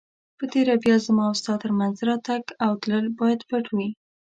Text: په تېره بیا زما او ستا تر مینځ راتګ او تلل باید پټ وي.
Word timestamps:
په 0.37 0.45
تېره 0.53 0.75
بیا 0.83 0.95
زما 1.05 1.23
او 1.29 1.35
ستا 1.41 1.53
تر 1.61 1.71
مینځ 1.77 1.97
راتګ 2.07 2.43
او 2.65 2.71
تلل 2.81 3.05
باید 3.19 3.39
پټ 3.49 3.65
وي. 3.75 3.89